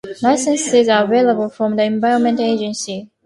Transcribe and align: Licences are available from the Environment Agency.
Licences 0.23 0.89
are 0.89 1.03
available 1.03 1.47
from 1.47 1.75
the 1.75 1.83
Environment 1.83 2.39
Agency. 2.39 3.07